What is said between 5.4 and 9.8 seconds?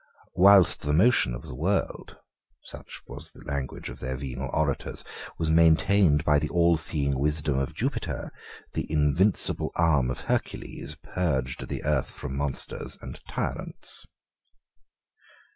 maintained by the all seeing wisdom of Jupiter, the invincible